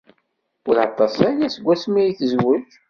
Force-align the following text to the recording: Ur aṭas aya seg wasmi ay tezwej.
Ur 0.67 0.75
aṭas 0.87 1.15
aya 1.29 1.47
seg 1.55 1.63
wasmi 1.65 1.99
ay 2.01 2.11
tezwej. 2.19 2.69